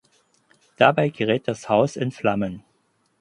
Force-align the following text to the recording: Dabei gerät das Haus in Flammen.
Dabei 0.77 1.09
gerät 1.09 1.47
das 1.47 1.69
Haus 1.69 1.95
in 1.95 2.09
Flammen. 2.11 2.63